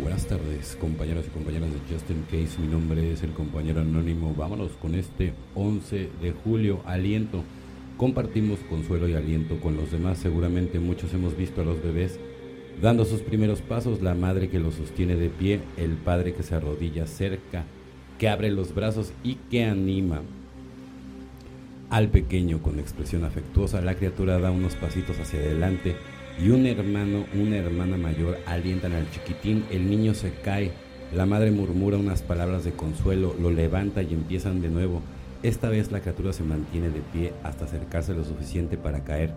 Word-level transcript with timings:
Buenas 0.00 0.26
tardes, 0.26 0.74
compañeros 0.80 1.26
y 1.26 1.30
compañeras 1.30 1.68
de 1.70 1.94
Justin 1.94 2.24
Case. 2.30 2.58
Mi 2.58 2.66
nombre 2.66 3.12
es 3.12 3.22
el 3.22 3.32
compañero 3.32 3.82
anónimo. 3.82 4.34
Vámonos 4.34 4.72
con 4.80 4.94
este 4.94 5.34
11 5.54 6.08
de 6.22 6.32
julio. 6.32 6.80
Aliento. 6.86 7.44
Compartimos 7.98 8.58
consuelo 8.70 9.06
y 9.06 9.14
aliento 9.14 9.60
con 9.60 9.76
los 9.76 9.92
demás. 9.92 10.16
Seguramente 10.16 10.80
muchos 10.80 11.12
hemos 11.12 11.36
visto 11.36 11.60
a 11.60 11.64
los 11.64 11.82
bebés 11.82 12.18
dando 12.80 13.04
sus 13.04 13.20
primeros 13.20 13.60
pasos, 13.60 14.00
la 14.00 14.14
madre 14.14 14.48
que 14.48 14.58
los 14.58 14.74
sostiene 14.74 15.14
de 15.14 15.28
pie, 15.28 15.60
el 15.76 15.90
padre 15.90 16.32
que 16.32 16.42
se 16.42 16.54
arrodilla 16.54 17.06
cerca, 17.06 17.64
que 18.18 18.30
abre 18.30 18.50
los 18.50 18.74
brazos 18.74 19.12
y 19.22 19.34
que 19.50 19.64
anima 19.64 20.22
al 21.90 22.08
pequeño 22.08 22.62
con 22.62 22.78
expresión 22.78 23.24
afectuosa. 23.24 23.82
La 23.82 23.96
criatura 23.96 24.38
da 24.38 24.52
unos 24.52 24.74
pasitos 24.74 25.18
hacia 25.18 25.40
adelante 25.40 25.96
y 26.40 26.50
un 26.50 26.66
hermano, 26.66 27.26
una 27.34 27.56
hermana 27.56 27.96
mayor 27.96 28.38
alientan 28.46 28.92
al 28.92 29.10
chiquitín, 29.10 29.64
el 29.70 29.88
niño 29.88 30.14
se 30.14 30.32
cae, 30.32 30.70
la 31.14 31.26
madre 31.26 31.50
murmura 31.50 31.98
unas 31.98 32.22
palabras 32.22 32.64
de 32.64 32.72
consuelo, 32.72 33.34
lo 33.40 33.50
levanta 33.50 34.02
y 34.02 34.14
empiezan 34.14 34.62
de 34.62 34.70
nuevo. 34.70 35.02
Esta 35.42 35.68
vez 35.68 35.92
la 35.92 36.00
criatura 36.00 36.32
se 36.32 36.42
mantiene 36.42 36.90
de 36.90 37.00
pie 37.00 37.32
hasta 37.42 37.66
acercarse 37.66 38.14
lo 38.14 38.24
suficiente 38.24 38.76
para 38.76 39.04
caer 39.04 39.32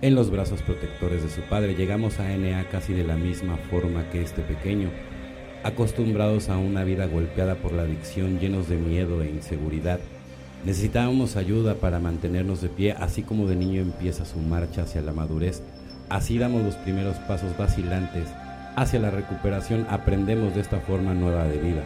en 0.00 0.14
los 0.14 0.30
brazos 0.30 0.62
protectores 0.62 1.22
de 1.22 1.28
su 1.28 1.42
padre. 1.42 1.74
Llegamos 1.74 2.20
a 2.20 2.34
NA 2.36 2.68
casi 2.70 2.94
de 2.94 3.04
la 3.04 3.16
misma 3.16 3.56
forma 3.70 4.08
que 4.10 4.22
este 4.22 4.42
pequeño, 4.42 4.90
acostumbrados 5.62 6.48
a 6.48 6.56
una 6.56 6.84
vida 6.84 7.06
golpeada 7.06 7.56
por 7.56 7.72
la 7.72 7.82
adicción, 7.82 8.38
llenos 8.38 8.68
de 8.68 8.76
miedo 8.76 9.22
e 9.22 9.28
inseguridad. 9.28 10.00
Necesitábamos 10.64 11.36
ayuda 11.36 11.74
para 11.74 12.00
mantenernos 12.00 12.62
de 12.62 12.68
pie, 12.70 12.92
así 12.92 13.22
como 13.22 13.46
de 13.46 13.56
niño 13.56 13.82
empieza 13.82 14.24
su 14.24 14.38
marcha 14.38 14.82
hacia 14.82 15.02
la 15.02 15.12
madurez 15.12 15.62
Así 16.10 16.38
damos 16.38 16.62
los 16.64 16.74
primeros 16.74 17.16
pasos 17.18 17.56
vacilantes 17.56 18.26
hacia 18.74 18.98
la 18.98 19.10
recuperación, 19.10 19.86
aprendemos 19.88 20.54
de 20.56 20.60
esta 20.60 20.80
forma 20.80 21.14
nueva 21.14 21.44
de 21.44 21.58
vida, 21.58 21.82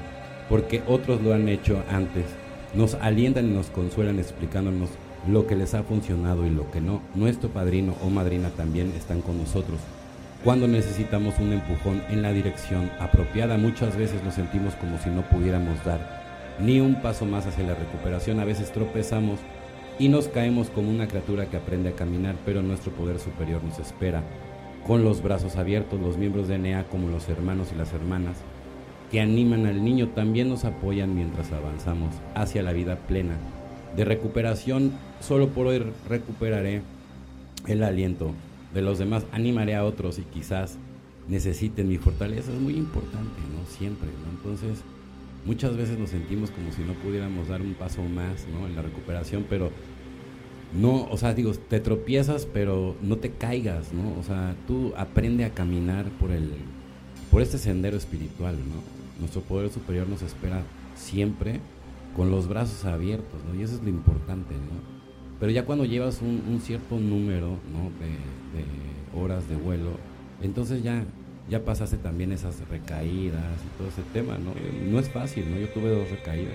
porque 0.49 0.83
otros 0.87 1.21
lo 1.21 1.35
han 1.35 1.47
hecho 1.49 1.83
antes, 1.91 2.25
nos 2.75 2.95
alientan 2.95 3.51
y 3.51 3.55
nos 3.55 3.67
consuelan 3.67 4.19
explicándonos 4.19 4.89
lo 5.29 5.47
que 5.47 5.57
les 5.57 5.75
ha 5.75 5.83
funcionado 5.83 6.47
y 6.47 6.51
lo 6.51 6.71
que 6.71 6.81
no. 6.81 7.03
Nuestro 7.15 7.51
padrino 7.51 7.95
o 8.03 8.09
madrina 8.09 8.49
también 8.49 8.93
están 8.97 9.21
con 9.21 9.37
nosotros. 9.37 9.79
Cuando 10.43 10.69
necesitamos 10.69 11.39
un 11.39 11.53
empujón 11.53 12.03
en 12.09 12.23
la 12.23 12.33
dirección 12.33 12.91
apropiada, 13.01 13.59
muchas 13.59 13.95
veces 13.97 14.25
nos 14.25 14.35
sentimos 14.35 14.75
como 14.75 14.99
si 14.99 15.11
no 15.11 15.23
pudiéramos 15.23 15.85
dar 15.85 16.25
ni 16.61 16.81
un 16.81 17.01
paso 17.03 17.27
más 17.27 17.47
hacia 17.47 17.65
la 17.65 17.75
recuperación. 17.75 18.41
A 18.41 18.45
veces 18.45 18.73
tropezamos 18.73 19.39
y 19.99 20.09
nos 20.09 20.29
caemos 20.29 20.71
como 20.71 20.91
una 20.91 21.07
criatura 21.07 21.47
que 21.47 21.57
aprende 21.57 21.91
a 21.91 21.97
caminar, 21.97 22.37
pero 22.45 22.63
nuestro 22.63 22.93
poder 22.93 23.19
superior 23.19 23.63
nos 23.63 23.79
espera. 23.79 24.23
Con 24.87 25.05
los 25.05 25.23
brazos 25.23 25.57
abiertos, 25.57 26.01
los 26.01 26.19
miembros 26.19 26.49
de 26.49 26.59
NEA 26.59 26.85
como 26.85 27.09
los 27.09 27.29
hermanos 27.29 27.69
y 27.73 27.79
las 27.79 27.93
hermanas 27.93 28.37
que 29.11 29.21
animan 29.21 29.67
al 29.67 29.85
niño 29.85 30.09
también 30.09 30.49
nos 30.49 30.65
apoyan 30.65 31.15
mientras 31.15 31.53
avanzamos 31.53 32.15
hacia 32.35 32.63
la 32.63 32.73
vida 32.73 32.97
plena. 32.97 33.37
De 33.97 34.05
recuperación, 34.05 34.93
solo 35.21 35.51
por 35.51 35.69
hoy 35.69 35.85
recuperaré 36.09 36.83
el 37.67 37.83
aliento 37.83 38.33
de 38.75 38.83
los 38.83 38.99
demás, 38.99 39.25
animaré 39.31 39.77
a 39.77 39.85
otros 39.85 40.19
y 40.19 40.23
quizás 40.23 40.79
necesiten 41.29 41.89
mi 41.89 41.97
fortaleza, 41.97 42.53
es 42.53 42.61
muy 42.61 42.75
importante, 42.75 43.41
¿no? 43.55 43.65
Siempre, 43.71 44.09
¿no? 44.09 44.31
Entonces, 44.37 44.85
muchas 45.45 45.77
veces 45.77 45.99
nos 45.99 46.11
sentimos 46.11 46.51
como 46.51 46.73
si 46.73 46.83
no 46.83 46.95
pudiéramos 46.95 47.49
dar 47.49 47.61
un 47.63 47.75
paso 47.75 48.03
más 48.03 48.47
¿no? 48.49 48.67
en 48.67 48.75
la 48.75 48.83
recuperación, 48.83 49.45
pero 49.49 49.71
no, 50.75 51.07
o 51.11 51.17
sea, 51.17 51.35
digo, 51.35 51.53
te 51.53 51.79
tropiezas, 51.81 52.47
pero 52.47 52.97
no 53.01 53.17
te 53.17 53.31
caigas, 53.31 53.93
¿no? 53.93 54.19
O 54.19 54.25
sea, 54.25 54.57
tú 54.67 54.93
aprende 54.97 55.45
a 55.45 55.51
caminar 55.51 56.07
por 56.19 56.33
el, 56.33 56.51
por 57.31 57.43
este 57.43 57.59
sendero 57.59 57.97
espiritual, 57.97 58.57
¿no? 58.57 58.83
Nuestro 59.21 59.41
poder 59.43 59.71
superior 59.71 60.09
nos 60.09 60.23
espera 60.23 60.65
siempre 60.97 61.61
con 62.17 62.31
los 62.31 62.49
brazos 62.49 62.85
abiertos, 62.87 63.41
¿no? 63.47 63.55
Y 63.55 63.63
eso 63.63 63.77
es 63.77 63.83
lo 63.85 63.89
importante, 63.89 64.55
¿no? 64.55 64.95
Pero 65.39 65.53
ya 65.53 65.65
cuando 65.65 65.85
llevas 65.85 66.21
un, 66.23 66.61
cierto 66.61 66.99
número, 66.99 67.51
¿no? 67.73 67.91
De, 68.01 68.11
de 68.59 69.23
horas 69.23 69.49
de 69.49 69.55
vuelo, 69.55 69.93
entonces 70.43 70.83
ya 70.83 71.05
ya 71.49 71.65
pasaste 71.65 71.99
también 71.99 72.33
esas 72.33 72.67
recaídas 72.69 73.43
y 73.65 73.79
todo 73.79 73.89
ese 73.89 74.03
tema, 74.13 74.39
¿no? 74.39 74.55
No 74.91 74.99
es 74.99 75.11
fácil, 75.11 75.51
¿no? 75.51 75.59
Yo 75.59 75.69
tuve 75.69 75.91
dos 75.91 76.11
recaídas. 76.11 76.55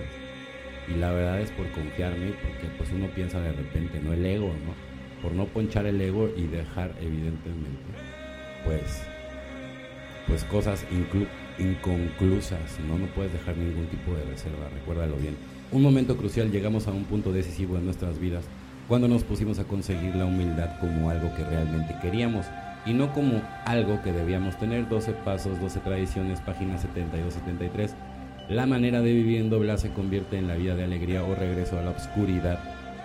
Y 0.88 0.98
la 0.98 1.12
verdad 1.12 1.40
es 1.40 1.50
por 1.52 1.70
confiarme, 1.70 2.32
porque 2.32 2.66
pues 2.76 2.90
uno 2.92 3.06
piensa 3.14 3.40
de 3.40 3.52
repente, 3.52 4.00
¿no? 4.00 4.12
El 4.12 4.26
ego, 4.26 4.48
¿no? 4.48 5.22
Por 5.22 5.32
no 5.32 5.46
ponchar 5.46 5.86
el 5.86 6.00
ego 6.00 6.28
y 6.36 6.46
dejar 6.46 6.92
evidentemente, 7.00 7.92
pues, 8.64 9.02
pues 10.26 10.44
cosas 10.44 10.84
inconclusas, 11.58 12.80
¿no? 12.88 12.98
No 12.98 13.06
puedes 13.14 13.32
dejar 13.32 13.56
ningún 13.56 13.86
tipo 13.86 14.12
de 14.14 14.24
reserva, 14.24 14.68
recuérdalo 14.74 15.16
bien. 15.16 15.36
Un 15.70 15.82
momento 15.82 16.16
crucial, 16.16 16.50
llegamos 16.50 16.88
a 16.88 16.90
un 16.90 17.04
punto 17.04 17.32
decisivo 17.32 17.76
en 17.76 17.84
nuestras 17.84 18.18
vidas, 18.18 18.44
cuando 18.88 19.06
nos 19.06 19.22
pusimos 19.22 19.60
a 19.60 19.64
conseguir 19.64 20.16
la 20.16 20.24
humildad 20.24 20.80
como 20.80 21.10
algo 21.10 21.32
que 21.36 21.44
realmente 21.44 21.94
queríamos 22.02 22.46
y 22.86 22.94
no 22.94 23.12
como 23.12 23.42
algo 23.64 24.02
que 24.02 24.12
debíamos 24.12 24.56
tener. 24.58 24.88
12 24.88 25.12
pasos, 25.12 25.60
12 25.60 25.80
tradiciones, 25.80 26.40
página 26.40 26.76
72-73. 26.76 27.90
La 28.48 28.66
manera 28.66 29.00
de 29.00 29.12
vivir 29.12 29.40
en 29.40 29.50
doblar 29.50 29.78
se 29.78 29.90
convierte 29.90 30.38
en 30.38 30.48
la 30.48 30.54
vida 30.54 30.74
de 30.74 30.84
alegría 30.84 31.22
o 31.22 31.34
regreso 31.34 31.78
a 31.78 31.82
la 31.82 31.90
oscuridad 31.90 32.58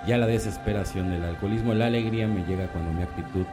y 0.07 0.11
a 0.11 0.17
la 0.17 0.27
desesperación 0.27 1.11
del 1.11 1.23
alcoholismo. 1.23 1.73
La 1.73 1.87
alegría 1.87 2.27
me 2.27 2.45
llega 2.45 2.67
cuando 2.67 2.91
mi 2.91 3.03
actitud 3.03 3.45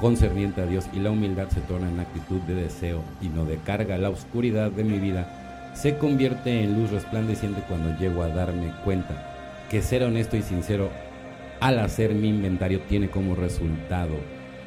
concerniente 0.00 0.62
a 0.62 0.66
Dios 0.66 0.86
y 0.92 1.00
la 1.00 1.10
humildad 1.10 1.48
se 1.48 1.60
torna 1.60 1.88
en 1.88 2.00
actitud 2.00 2.40
de 2.42 2.54
deseo 2.54 3.02
y 3.20 3.28
no 3.28 3.44
de 3.44 3.56
carga. 3.56 3.98
La 3.98 4.10
oscuridad 4.10 4.70
de 4.70 4.84
mi 4.84 4.98
vida 4.98 5.72
se 5.74 5.96
convierte 5.96 6.62
en 6.62 6.74
luz 6.74 6.90
resplandeciente 6.90 7.62
cuando 7.68 7.96
llego 7.98 8.22
a 8.22 8.28
darme 8.28 8.72
cuenta 8.84 9.66
que 9.70 9.82
ser 9.82 10.02
honesto 10.02 10.36
y 10.36 10.42
sincero 10.42 10.90
al 11.60 11.78
hacer 11.78 12.14
mi 12.14 12.28
inventario 12.28 12.80
tiene 12.80 13.10
como 13.10 13.34
resultado 13.34 14.14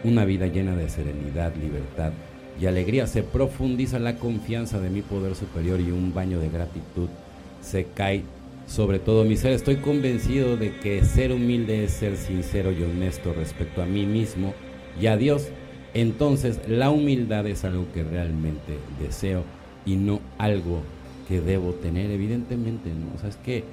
una 0.04 0.26
vida 0.26 0.48
llena 0.48 0.76
de 0.76 0.90
serenidad, 0.90 1.56
libertad 1.56 2.12
y 2.60 2.66
alegría. 2.66 3.08
Se 3.08 3.24
profundiza 3.24 4.00
la 4.00 4.16
confianza 4.16 4.80
de 4.80 4.90
mi 4.90 5.02
poder 5.02 5.36
superior 5.36 5.80
y 5.80 5.92
un 5.92 6.14
baño 6.14 6.40
de 6.40 6.50
gratitud 6.50 7.10
se 7.62 7.86
cae 7.86 8.24
sobre 8.68 9.00
todo 9.00 9.24
mi 9.24 9.38
ser. 9.38 9.54
Estoy 9.54 9.78
convencido 9.78 10.58
de 10.58 10.76
que 10.78 11.04
ser 11.04 11.32
humilde 11.32 11.84
es 11.84 11.92
ser 11.92 12.18
sincero 12.18 12.72
y 12.72 12.84
honesto 12.84 13.34
respecto 13.34 13.82
a 13.82 13.86
mí 13.86 14.06
mismo 14.06 14.54
y 15.00 15.08
a 15.08 15.18
Dios. 15.18 15.50
Entonces 15.94 16.60
la 16.68 16.90
humildad 16.90 17.46
es 17.48 17.66
algo 17.66 17.86
que 17.94 18.04
realmente 18.04 18.78
deseo 19.00 19.44
y 19.86 19.96
no 19.96 20.22
algo 20.38 20.82
que 21.28 21.42
debo 21.42 21.74
tener, 21.74 22.12
evidentemente, 22.12 22.90
¿no? 22.90 23.16
O 23.16 23.20
sea, 23.20 23.30
es 23.30 23.38
que 23.38 23.64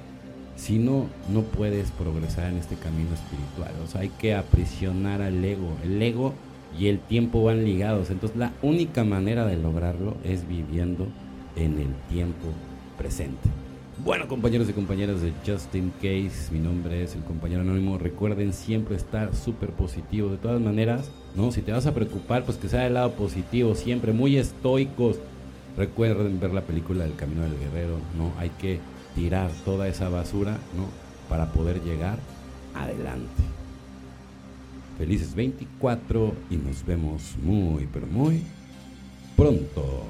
si 0.55 0.77
no, 0.77 1.07
no 1.29 1.41
puedes 1.41 1.91
progresar 1.91 2.51
en 2.51 2.57
este 2.57 2.75
camino 2.75 3.09
espiritual. 3.13 3.71
O 3.83 3.87
sea, 3.87 4.01
hay 4.01 4.09
que 4.09 4.35
aprisionar 4.35 5.21
al 5.21 5.43
ego. 5.43 5.75
El 5.83 6.01
ego 6.01 6.33
y 6.77 6.87
el 6.87 6.99
tiempo 6.99 7.43
van 7.43 7.63
ligados. 7.63 8.09
Entonces, 8.09 8.37
la 8.37 8.53
única 8.61 9.03
manera 9.03 9.45
de 9.45 9.57
lograrlo 9.57 10.17
es 10.23 10.47
viviendo 10.47 11.07
en 11.55 11.79
el 11.79 11.93
tiempo 12.09 12.47
presente. 12.97 13.49
Bueno, 14.03 14.27
compañeros 14.27 14.67
y 14.67 14.73
compañeras 14.73 15.21
de 15.21 15.31
Justin 15.45 15.91
Case, 16.01 16.51
mi 16.51 16.59
nombre 16.59 17.03
es 17.03 17.15
el 17.15 17.23
compañero 17.23 17.61
anónimo. 17.61 17.99
Recuerden 17.99 18.51
siempre 18.51 18.95
estar 18.95 19.35
súper 19.35 19.69
positivo. 19.69 20.29
De 20.29 20.37
todas 20.37 20.59
maneras, 20.59 21.11
¿no? 21.35 21.51
Si 21.51 21.61
te 21.61 21.71
vas 21.71 21.85
a 21.85 21.93
preocupar, 21.93 22.43
pues 22.43 22.57
que 22.57 22.67
sea 22.67 22.81
del 22.81 22.95
lado 22.95 23.11
positivo, 23.11 23.75
siempre 23.75 24.11
muy 24.11 24.37
estoicos. 24.37 25.17
Recuerden 25.77 26.39
ver 26.39 26.51
la 26.51 26.61
película 26.61 27.03
del 27.03 27.15
Camino 27.15 27.43
del 27.43 27.59
Guerrero, 27.59 27.97
¿no? 28.17 28.31
Hay 28.39 28.49
que 28.49 28.79
tirar 29.15 29.51
toda 29.65 29.87
esa 29.87 30.09
basura, 30.09 30.57
¿no? 30.75 30.87
Para 31.29 31.51
poder 31.51 31.81
llegar 31.83 32.19
adelante. 32.75 33.43
Felices 34.97 35.33
24 35.35 36.33
y 36.49 36.57
nos 36.57 36.85
vemos 36.85 37.35
muy, 37.41 37.87
pero 37.91 38.07
muy 38.07 38.43
pronto. 39.35 40.03